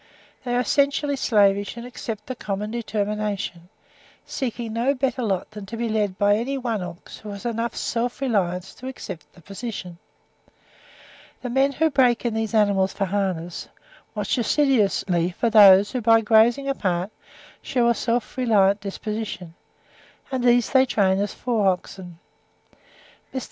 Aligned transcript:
They 0.43 0.55
are 0.55 0.59
essentially 0.61 1.15
slavish, 1.15 1.77
and 1.77 1.85
accept 1.85 2.25
the 2.25 2.35
common 2.35 2.71
determination, 2.71 3.69
seeking 4.25 4.73
no 4.73 4.95
better 4.95 5.21
lot 5.21 5.51
than 5.51 5.67
to 5.67 5.77
be 5.77 5.87
led 5.87 6.17
by 6.17 6.37
any 6.37 6.57
one 6.57 6.81
ox 6.81 7.19
who 7.19 7.29
has 7.29 7.45
enough 7.45 7.75
self 7.75 8.19
reliance 8.19 8.73
to 8.73 8.87
accept 8.87 9.31
the 9.33 9.41
position. 9.43 9.99
The 11.43 11.51
men 11.51 11.73
who 11.73 11.91
break 11.91 12.25
in 12.25 12.33
these 12.33 12.55
animals 12.55 12.93
for 12.93 13.05
harness, 13.05 13.67
watch 14.15 14.39
assiduously 14.39 15.35
for 15.39 15.51
those 15.51 15.91
who, 15.91 16.01
by 16.01 16.21
grazing 16.21 16.67
apart, 16.67 17.11
shew 17.61 17.87
a 17.87 17.93
self 17.93 18.37
reliant 18.37 18.81
disposition, 18.81 19.53
and 20.31 20.43
these 20.43 20.71
they 20.71 20.87
train 20.87 21.19
as 21.19 21.35
fore 21.35 21.67
oxen. 21.67 22.17
Mr. 23.31 23.39